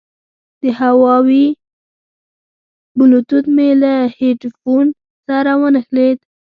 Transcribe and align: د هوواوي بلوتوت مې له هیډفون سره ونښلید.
د 0.61 0.63
هوواوي 0.79 1.45
بلوتوت 2.97 3.45
مې 3.55 3.69
له 3.81 3.93
هیډفون 4.17 4.85
سره 5.27 5.51
ونښلید. 5.61 6.19